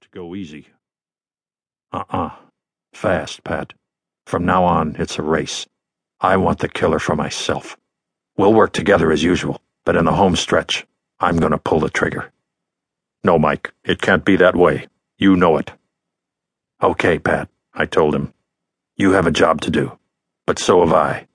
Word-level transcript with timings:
to 0.00 0.08
go 0.10 0.34
easy. 0.34 0.66
Uh 1.92 2.04
uh 2.10 2.30
Fast, 2.92 3.44
Pat. 3.44 3.72
From 4.26 4.44
now 4.44 4.64
on, 4.64 4.96
it's 4.98 5.18
a 5.18 5.22
race. 5.22 5.66
I 6.20 6.36
want 6.36 6.58
the 6.58 6.68
killer 6.68 6.98
for 6.98 7.16
myself. 7.16 7.76
We'll 8.36 8.54
work 8.54 8.72
together 8.72 9.10
as 9.12 9.22
usual, 9.22 9.60
but 9.84 9.96
in 9.96 10.04
the 10.04 10.12
home 10.12 10.36
stretch, 10.36 10.86
I'm 11.18 11.38
going 11.38 11.52
to 11.52 11.58
pull 11.58 11.80
the 11.80 11.90
trigger. 11.90 12.32
No, 13.22 13.38
Mike, 13.38 13.72
it 13.84 14.00
can't 14.00 14.24
be 14.24 14.36
that 14.36 14.56
way. 14.56 14.86
You 15.18 15.36
know 15.36 15.56
it. 15.58 15.72
Okay, 16.82 17.18
Pat, 17.18 17.48
I 17.74 17.86
told 17.86 18.14
him. 18.14 18.32
You 18.96 19.12
have 19.12 19.26
a 19.26 19.30
job 19.30 19.60
to 19.62 19.70
do, 19.70 19.98
but 20.46 20.58
so 20.58 20.80
have 20.80 20.92
I. 20.92 21.26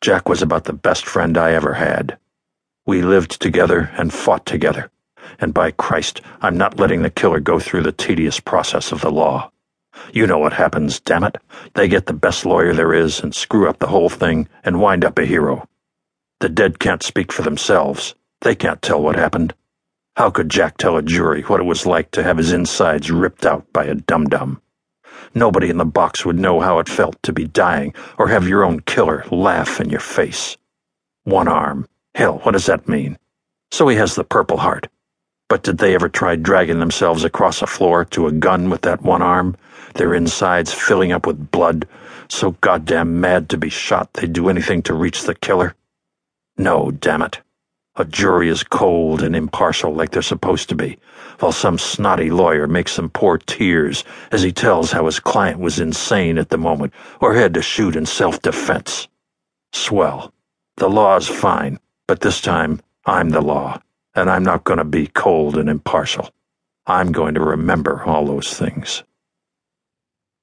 Jack 0.00 0.28
was 0.28 0.42
about 0.42 0.64
the 0.64 0.72
best 0.72 1.06
friend 1.06 1.38
I 1.38 1.52
ever 1.52 1.74
had. 1.74 2.18
We 2.86 3.02
lived 3.02 3.40
together 3.40 3.90
and 3.96 4.12
fought 4.12 4.44
together, 4.44 4.90
and 5.38 5.54
by 5.54 5.70
Christ, 5.70 6.20
I'm 6.40 6.56
not 6.56 6.78
letting 6.78 7.02
the 7.02 7.10
killer 7.10 7.40
go 7.40 7.58
through 7.58 7.82
the 7.82 7.92
tedious 7.92 8.40
process 8.40 8.92
of 8.92 9.00
the 9.00 9.10
law. 9.10 9.50
You 10.12 10.26
know 10.26 10.38
what 10.38 10.54
happens, 10.54 11.00
damn 11.00 11.24
it. 11.24 11.38
They 11.74 11.88
get 11.88 12.06
the 12.06 12.12
best 12.12 12.46
lawyer 12.46 12.72
there 12.72 12.94
is 12.94 13.20
and 13.20 13.34
screw 13.34 13.68
up 13.68 13.78
the 13.78 13.88
whole 13.88 14.08
thing 14.08 14.48
and 14.64 14.80
wind 14.80 15.04
up 15.04 15.18
a 15.18 15.24
hero. 15.24 15.68
The 16.40 16.48
dead 16.48 16.78
can't 16.78 17.02
speak 17.02 17.30
for 17.30 17.42
themselves. 17.42 18.14
They 18.40 18.54
can't 18.54 18.82
tell 18.82 19.02
what 19.02 19.16
happened. 19.16 19.54
How 20.16 20.30
could 20.30 20.50
Jack 20.50 20.76
tell 20.76 20.96
a 20.96 21.02
jury 21.02 21.42
what 21.42 21.60
it 21.60 21.64
was 21.64 21.86
like 21.86 22.10
to 22.12 22.22
have 22.22 22.38
his 22.38 22.52
insides 22.52 23.10
ripped 23.10 23.46
out 23.46 23.72
by 23.72 23.84
a 23.84 23.94
dum 23.94 24.26
dum? 24.26 24.60
Nobody 25.34 25.70
in 25.70 25.78
the 25.78 25.84
box 25.84 26.26
would 26.26 26.38
know 26.38 26.60
how 26.60 26.78
it 26.78 26.88
felt 26.88 27.22
to 27.22 27.32
be 27.32 27.46
dying 27.46 27.94
or 28.18 28.28
have 28.28 28.48
your 28.48 28.64
own 28.64 28.80
killer 28.80 29.24
laugh 29.30 29.80
in 29.80 29.88
your 29.88 30.00
face. 30.00 30.56
One 31.24 31.48
arm. 31.48 31.86
Hell, 32.14 32.40
what 32.40 32.52
does 32.52 32.66
that 32.66 32.88
mean? 32.88 33.18
So 33.70 33.88
he 33.88 33.96
has 33.96 34.14
the 34.14 34.24
Purple 34.24 34.58
Heart. 34.58 34.88
But 35.52 35.64
did 35.64 35.76
they 35.76 35.94
ever 35.94 36.08
try 36.08 36.36
dragging 36.36 36.80
themselves 36.80 37.24
across 37.24 37.60
a 37.60 37.66
floor 37.66 38.06
to 38.06 38.26
a 38.26 38.32
gun 38.32 38.70
with 38.70 38.80
that 38.80 39.02
one 39.02 39.20
arm, 39.20 39.54
their 39.96 40.14
insides 40.14 40.72
filling 40.72 41.12
up 41.12 41.26
with 41.26 41.50
blood, 41.50 41.86
so 42.26 42.52
goddamn 42.62 43.20
mad 43.20 43.50
to 43.50 43.58
be 43.58 43.68
shot 43.68 44.14
they'd 44.14 44.32
do 44.32 44.48
anything 44.48 44.80
to 44.84 44.94
reach 44.94 45.24
the 45.24 45.34
killer? 45.34 45.74
No, 46.56 46.90
damn 46.90 47.20
it. 47.20 47.42
A 47.96 48.06
jury 48.06 48.48
is 48.48 48.62
cold 48.62 49.22
and 49.22 49.36
impartial 49.36 49.92
like 49.92 50.12
they're 50.12 50.22
supposed 50.22 50.70
to 50.70 50.74
be, 50.74 50.98
while 51.40 51.52
some 51.52 51.76
snotty 51.76 52.30
lawyer 52.30 52.66
makes 52.66 52.96
them 52.96 53.10
pour 53.10 53.36
tears 53.36 54.04
as 54.30 54.40
he 54.40 54.52
tells 54.52 54.92
how 54.92 55.04
his 55.04 55.20
client 55.20 55.60
was 55.60 55.78
insane 55.78 56.38
at 56.38 56.48
the 56.48 56.56
moment 56.56 56.94
or 57.20 57.34
had 57.34 57.52
to 57.52 57.60
shoot 57.60 57.94
in 57.94 58.06
self-defense. 58.06 59.06
Swell. 59.74 60.32
The 60.78 60.88
law's 60.88 61.28
fine, 61.28 61.78
but 62.08 62.22
this 62.22 62.40
time 62.40 62.80
I'm 63.04 63.28
the 63.28 63.42
law 63.42 63.82
and 64.14 64.28
I'm 64.28 64.42
not 64.42 64.64
going 64.64 64.78
to 64.78 64.84
be 64.84 65.06
cold 65.06 65.56
and 65.56 65.68
impartial. 65.68 66.30
I'm 66.86 67.12
going 67.12 67.34
to 67.34 67.40
remember 67.40 68.02
all 68.04 68.26
those 68.26 68.52
things. 68.52 69.04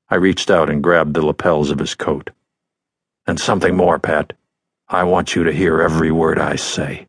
I 0.09 0.15
reached 0.15 0.49
out 0.49 0.69
and 0.69 0.81
grabbed 0.81 1.13
the 1.13 1.25
lapels 1.25 1.69
of 1.69 1.79
his 1.79 1.93
coat. 1.93 2.31
And 3.27 3.39
something 3.39 3.75
more, 3.75 3.99
Pat. 3.99 4.33
I 4.87 5.03
want 5.03 5.35
you 5.35 5.43
to 5.43 5.51
hear 5.51 5.81
every 5.81 6.11
word 6.11 6.39
I 6.39 6.55
say. 6.55 7.07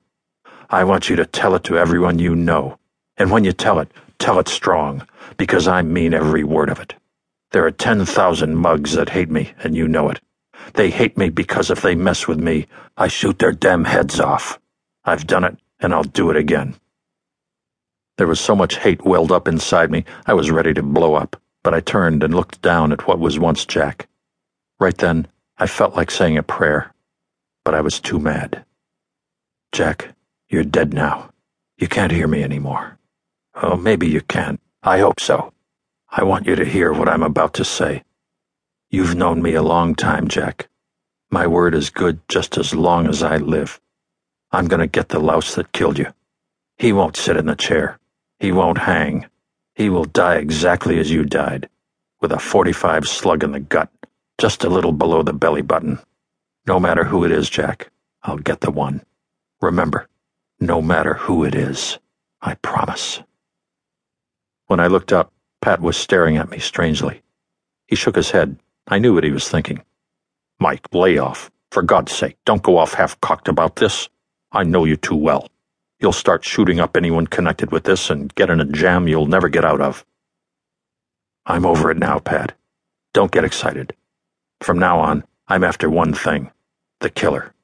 I 0.68 0.84
want 0.84 1.08
you 1.08 1.16
to 1.16 1.24
tell 1.24 1.54
it 1.54 1.64
to 1.64 1.78
everyone 1.78 2.18
you 2.18 2.36
know. 2.36 2.78
And 3.16 3.30
when 3.30 3.44
you 3.44 3.52
tell 3.52 3.78
it, 3.78 3.90
tell 4.18 4.38
it 4.38 4.48
strong, 4.48 5.06
because 5.38 5.66
I 5.66 5.80
mean 5.80 6.12
every 6.12 6.44
word 6.44 6.68
of 6.68 6.78
it. 6.78 6.94
There 7.52 7.64
are 7.64 7.70
10,000 7.70 8.54
mugs 8.54 8.92
that 8.92 9.08
hate 9.08 9.30
me, 9.30 9.52
and 9.64 9.74
you 9.74 9.88
know 9.88 10.10
it. 10.10 10.20
They 10.74 10.90
hate 10.90 11.16
me 11.16 11.30
because 11.30 11.70
if 11.70 11.80
they 11.80 11.94
mess 11.94 12.28
with 12.28 12.38
me, 12.38 12.66
I 12.96 13.08
shoot 13.08 13.38
their 13.38 13.52
damn 13.52 13.84
heads 13.84 14.20
off. 14.20 14.60
I've 15.04 15.26
done 15.26 15.44
it 15.44 15.56
and 15.80 15.94
I'll 15.94 16.04
do 16.04 16.30
it 16.30 16.36
again. 16.36 16.76
There 18.18 18.26
was 18.26 18.40
so 18.40 18.54
much 18.54 18.76
hate 18.78 19.04
welled 19.04 19.32
up 19.32 19.48
inside 19.48 19.90
me, 19.90 20.04
I 20.26 20.34
was 20.34 20.50
ready 20.50 20.74
to 20.74 20.82
blow 20.82 21.14
up, 21.14 21.40
but 21.62 21.74
I 21.74 21.80
turned 21.80 22.22
and 22.22 22.34
looked 22.34 22.62
down 22.62 22.92
at 22.92 23.06
what 23.06 23.18
was 23.18 23.38
once 23.38 23.64
Jack. 23.64 24.08
Right 24.78 24.96
then, 24.96 25.28
I 25.58 25.66
felt 25.66 25.96
like 25.96 26.10
saying 26.10 26.38
a 26.38 26.42
prayer, 26.42 26.92
but 27.64 27.74
I 27.74 27.80
was 27.80 28.00
too 28.00 28.18
mad. 28.18 28.64
Jack, 29.72 30.14
you're 30.48 30.64
dead 30.64 30.92
now. 30.94 31.30
You 31.78 31.88
can't 31.88 32.12
hear 32.12 32.28
me 32.28 32.42
anymore. 32.42 32.98
Oh, 33.54 33.76
maybe 33.76 34.08
you 34.08 34.20
can. 34.22 34.58
I 34.82 34.98
hope 34.98 35.20
so. 35.20 35.52
I 36.10 36.24
want 36.24 36.46
you 36.46 36.56
to 36.56 36.64
hear 36.64 36.92
what 36.92 37.08
I'm 37.08 37.22
about 37.22 37.54
to 37.54 37.64
say. 37.64 38.04
You've 38.90 39.14
known 39.14 39.42
me 39.42 39.54
a 39.54 39.62
long 39.62 39.94
time, 39.94 40.28
Jack. 40.28 40.68
My 41.30 41.46
word 41.46 41.74
is 41.74 41.90
good 41.90 42.20
just 42.28 42.58
as 42.58 42.74
long 42.74 43.06
as 43.06 43.22
I 43.22 43.36
live. 43.36 43.80
I'm 44.52 44.66
going 44.66 44.80
to 44.80 44.86
get 44.86 45.10
the 45.10 45.20
louse 45.20 45.54
that 45.54 45.72
killed 45.72 45.98
you. 45.98 46.12
He 46.76 46.92
won't 46.92 47.16
sit 47.16 47.36
in 47.36 47.46
the 47.46 47.54
chair. 47.54 47.98
He 48.40 48.50
won't 48.50 48.78
hang. 48.78 49.26
He 49.74 49.88
will 49.88 50.06
die 50.06 50.36
exactly 50.36 50.98
as 50.98 51.10
you 51.10 51.24
died, 51.24 51.68
with 52.20 52.32
a 52.32 52.38
45 52.38 53.04
slug 53.04 53.44
in 53.44 53.52
the 53.52 53.60
gut, 53.60 53.90
just 54.38 54.64
a 54.64 54.68
little 54.68 54.92
below 54.92 55.22
the 55.22 55.32
belly 55.32 55.62
button. 55.62 56.00
No 56.66 56.80
matter 56.80 57.04
who 57.04 57.24
it 57.24 57.30
is, 57.30 57.48
Jack, 57.48 57.90
I'll 58.22 58.38
get 58.38 58.60
the 58.60 58.70
one. 58.70 59.02
Remember, 59.60 60.08
no 60.58 60.82
matter 60.82 61.14
who 61.14 61.44
it 61.44 61.54
is, 61.54 61.98
I 62.42 62.54
promise. 62.54 63.22
When 64.66 64.80
I 64.80 64.88
looked 64.88 65.12
up, 65.12 65.32
Pat 65.60 65.80
was 65.80 65.96
staring 65.96 66.36
at 66.36 66.50
me 66.50 66.58
strangely. 66.58 67.22
He 67.86 67.94
shook 67.94 68.16
his 68.16 68.30
head. 68.30 68.56
I 68.88 68.98
knew 68.98 69.14
what 69.14 69.24
he 69.24 69.30
was 69.30 69.48
thinking. 69.48 69.82
Mike, 70.58 70.92
lay 70.92 71.18
off. 71.18 71.50
For 71.70 71.82
God's 71.82 72.12
sake, 72.12 72.36
don't 72.44 72.62
go 72.62 72.78
off 72.78 72.94
half 72.94 73.20
cocked 73.20 73.48
about 73.48 73.76
this. 73.76 74.08
I 74.52 74.64
know 74.64 74.84
you 74.84 74.96
too 74.96 75.16
well. 75.16 75.48
You'll 76.00 76.12
start 76.12 76.44
shooting 76.44 76.80
up 76.80 76.96
anyone 76.96 77.26
connected 77.26 77.70
with 77.70 77.84
this 77.84 78.10
and 78.10 78.34
get 78.34 78.50
in 78.50 78.60
a 78.60 78.64
jam 78.64 79.06
you'll 79.06 79.26
never 79.26 79.48
get 79.48 79.64
out 79.64 79.80
of. 79.80 80.04
I'm 81.46 81.64
over 81.64 81.90
it 81.90 81.98
now, 81.98 82.18
Pat. 82.18 82.56
Don't 83.12 83.30
get 83.30 83.44
excited. 83.44 83.94
From 84.60 84.78
now 84.78 84.98
on, 85.00 85.24
I'm 85.48 85.64
after 85.64 85.88
one 85.88 86.14
thing 86.14 86.50
the 87.00 87.10
killer. 87.10 87.54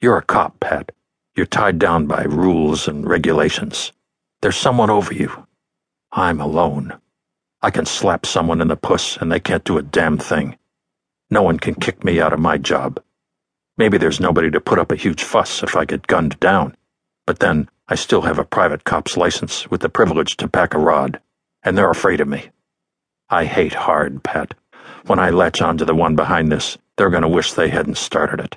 You're 0.00 0.18
a 0.18 0.22
cop, 0.22 0.60
Pat. 0.60 0.92
You're 1.34 1.46
tied 1.46 1.78
down 1.78 2.06
by 2.06 2.22
rules 2.24 2.86
and 2.86 3.06
regulations. 3.08 3.92
There's 4.40 4.56
someone 4.56 4.90
over 4.90 5.12
you. 5.14 5.46
I'm 6.12 6.40
alone. 6.40 6.98
I 7.62 7.70
can 7.70 7.86
slap 7.86 8.26
someone 8.26 8.60
in 8.60 8.68
the 8.68 8.76
puss 8.76 9.16
and 9.16 9.32
they 9.32 9.40
can't 9.40 9.64
do 9.64 9.78
a 9.78 9.82
damn 9.82 10.18
thing. 10.18 10.58
No 11.30 11.42
one 11.42 11.58
can 11.58 11.74
kick 11.74 12.04
me 12.04 12.20
out 12.20 12.32
of 12.32 12.40
my 12.40 12.58
job. 12.58 13.00
Maybe 13.82 13.98
there's 13.98 14.20
nobody 14.20 14.48
to 14.52 14.60
put 14.60 14.78
up 14.78 14.92
a 14.92 14.96
huge 14.96 15.24
fuss 15.24 15.60
if 15.64 15.74
I 15.74 15.84
get 15.84 16.06
gunned 16.06 16.38
down. 16.38 16.76
But 17.26 17.40
then 17.40 17.68
I 17.88 17.96
still 17.96 18.20
have 18.22 18.38
a 18.38 18.44
private 18.44 18.84
cop's 18.84 19.16
license 19.16 19.68
with 19.72 19.80
the 19.80 19.88
privilege 19.88 20.36
to 20.36 20.46
pack 20.46 20.72
a 20.72 20.78
rod, 20.78 21.18
and 21.64 21.76
they're 21.76 21.90
afraid 21.90 22.20
of 22.20 22.28
me. 22.28 22.50
I 23.28 23.44
hate 23.44 23.74
hard, 23.74 24.22
Pat. 24.22 24.54
When 25.06 25.18
I 25.18 25.30
latch 25.30 25.60
on 25.60 25.78
to 25.78 25.84
the 25.84 25.96
one 25.96 26.14
behind 26.14 26.52
this, 26.52 26.78
they're 26.96 27.10
going 27.10 27.24
to 27.24 27.28
wish 27.28 27.54
they 27.54 27.70
hadn't 27.70 27.96
started 27.96 28.38
it. 28.38 28.56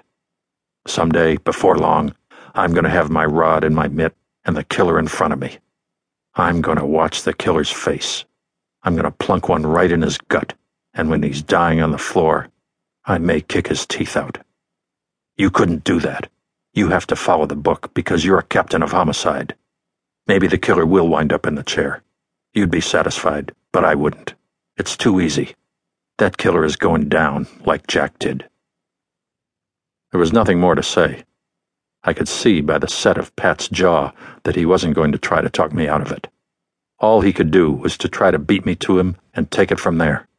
Someday, 0.86 1.38
before 1.38 1.76
long, 1.76 2.14
I'm 2.54 2.74
going 2.74 2.84
to 2.84 2.92
have 2.92 3.10
my 3.10 3.26
rod 3.26 3.64
in 3.64 3.74
my 3.74 3.88
mitt 3.88 4.16
and 4.46 4.56
the 4.56 4.64
killer 4.64 5.00
in 5.00 5.08
front 5.08 5.34
of 5.34 5.40
me. 5.40 5.58
I'm 6.36 6.62
going 6.62 6.78
to 6.78 6.86
watch 6.86 7.24
the 7.24 7.34
killer's 7.34 7.72
face. 7.72 8.26
I'm 8.84 8.94
going 8.94 9.06
to 9.06 9.26
plunk 9.26 9.50
one 9.50 9.66
right 9.66 9.92
in 9.92 10.04
his 10.04 10.20
gut, 10.20 10.54
and 10.94 11.10
when 11.10 11.24
he's 11.24 11.42
dying 11.42 11.82
on 11.82 11.90
the 11.90 11.98
floor, 11.98 12.50
I 13.06 13.18
may 13.18 13.42
kick 13.42 13.70
his 13.70 13.88
teeth 13.88 14.16
out. 14.16 14.38
You 15.38 15.50
couldn't 15.50 15.84
do 15.84 16.00
that. 16.00 16.30
You 16.74 16.90
have 16.90 17.08
to 17.08 17.16
follow 17.16 17.46
the 17.46 17.56
book 17.56 17.94
because 17.94 18.24
you're 18.24 18.40
a 18.40 18.44
captain 18.44 18.82
of 18.82 18.92
homicide. 18.92 19.56
Maybe 20.28 20.48
the 20.48 20.58
killer 20.58 20.86
will 20.86 21.10
wind 21.10 21.34
up 21.34 21.46
in 21.46 21.56
the 21.56 21.64
chair. 21.64 22.04
You'd 22.54 22.72
be 22.72 22.82
satisfied, 22.82 23.54
but 23.74 23.84
I 23.84 23.96
wouldn't. 23.96 24.34
It's 24.78 24.96
too 24.96 25.20
easy. 25.20 25.56
That 26.20 26.38
killer 26.38 26.64
is 26.64 26.78
going 26.78 27.10
down 27.10 27.48
like 27.66 27.88
Jack 27.88 28.18
did. 28.18 28.48
There 30.12 30.20
was 30.20 30.32
nothing 30.32 30.60
more 30.60 30.76
to 30.76 30.84
say. 30.84 31.26
I 32.02 32.14
could 32.14 32.30
see 32.30 32.62
by 32.62 32.78
the 32.78 32.88
set 32.88 33.18
of 33.18 33.36
Pat's 33.36 33.68
jaw 33.68 34.14
that 34.44 34.56
he 34.56 34.66
wasn't 34.66 34.96
going 34.96 35.12
to 35.12 35.18
try 35.18 35.42
to 35.42 35.50
talk 35.50 35.74
me 35.74 35.88
out 35.90 36.02
of 36.02 36.14
it. 36.14 36.30
All 37.00 37.20
he 37.20 37.34
could 37.34 37.52
do 37.52 37.72
was 37.74 37.98
to 37.98 38.08
try 38.08 38.32
to 38.32 38.40
beat 38.40 38.66
me 38.66 38.76
to 38.76 39.00
him 39.00 39.18
and 39.34 39.52
take 39.52 39.72
it 39.72 39.82
from 39.82 39.98
there. 39.98 40.30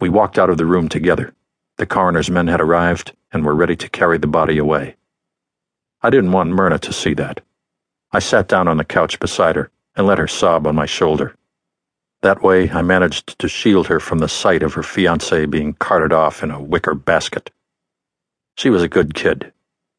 We 0.00 0.08
walked 0.08 0.38
out 0.38 0.50
of 0.50 0.56
the 0.58 0.66
room 0.66 0.88
together. 0.88 1.34
The 1.80 1.86
coroner's 1.86 2.30
men 2.30 2.48
had 2.48 2.60
arrived 2.60 3.12
and 3.32 3.42
were 3.42 3.54
ready 3.54 3.74
to 3.74 3.88
carry 3.88 4.18
the 4.18 4.26
body 4.26 4.58
away. 4.58 4.96
I 6.02 6.10
didn't 6.10 6.32
want 6.32 6.50
Myrna 6.50 6.78
to 6.78 6.92
see 6.92 7.14
that. 7.14 7.40
I 8.12 8.18
sat 8.18 8.48
down 8.48 8.68
on 8.68 8.76
the 8.76 8.84
couch 8.84 9.18
beside 9.18 9.56
her 9.56 9.70
and 9.96 10.06
let 10.06 10.18
her 10.18 10.28
sob 10.28 10.66
on 10.66 10.74
my 10.74 10.84
shoulder. 10.84 11.36
That 12.20 12.42
way, 12.42 12.68
I 12.68 12.82
managed 12.82 13.38
to 13.38 13.48
shield 13.48 13.86
her 13.86 13.98
from 13.98 14.18
the 14.18 14.28
sight 14.28 14.62
of 14.62 14.74
her 14.74 14.82
fiance 14.82 15.46
being 15.46 15.72
carted 15.72 16.12
off 16.12 16.42
in 16.42 16.50
a 16.50 16.60
wicker 16.60 16.94
basket. 16.94 17.50
She 18.58 18.68
was 18.68 18.82
a 18.82 18.86
good 18.86 19.14
kid. 19.14 19.50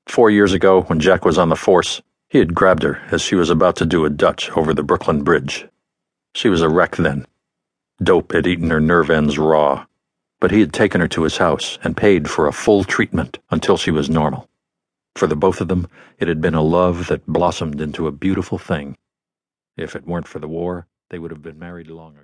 Four 0.05 0.29
years 0.29 0.53
ago, 0.53 0.81
when 0.83 0.99
Jack 0.99 1.25
was 1.25 1.39
on 1.39 1.49
the 1.49 1.55
force, 1.55 1.99
he 2.29 2.37
had 2.37 2.53
grabbed 2.53 2.83
her 2.83 3.01
as 3.09 3.23
she 3.23 3.33
was 3.33 3.49
about 3.49 3.75
to 3.77 3.87
do 3.87 4.05
a 4.05 4.11
Dutch 4.11 4.51
over 4.51 4.75
the 4.75 4.83
Brooklyn 4.83 5.23
Bridge. 5.23 5.65
She 6.35 6.47
was 6.47 6.61
a 6.61 6.69
wreck 6.69 6.97
then. 6.97 7.25
Dope 8.03 8.33
had 8.33 8.45
eaten 8.45 8.69
her 8.69 8.79
nerve 8.79 9.09
ends 9.09 9.39
raw 9.39 9.87
but 10.41 10.51
he 10.51 10.59
had 10.59 10.73
taken 10.73 10.99
her 10.99 11.07
to 11.07 11.23
his 11.23 11.37
house 11.37 11.79
and 11.83 11.95
paid 11.95 12.29
for 12.29 12.47
a 12.47 12.51
full 12.51 12.83
treatment 12.83 13.39
until 13.51 13.77
she 13.77 13.91
was 13.91 14.09
normal. 14.09 14.49
For 15.15 15.27
the 15.27 15.35
both 15.37 15.61
of 15.61 15.69
them, 15.69 15.87
it 16.19 16.27
had 16.27 16.41
been 16.41 16.55
a 16.55 16.61
love 16.61 17.07
that 17.07 17.25
blossomed 17.27 17.79
into 17.79 18.07
a 18.07 18.11
beautiful 18.11 18.57
thing. 18.57 18.97
If 19.77 19.95
it 19.95 20.07
weren't 20.07 20.27
for 20.27 20.39
the 20.39 20.47
war, 20.49 20.87
they 21.09 21.19
would 21.19 21.31
have 21.31 21.43
been 21.43 21.59
married 21.59 21.87
long 21.87 22.13
ago. 22.13 22.19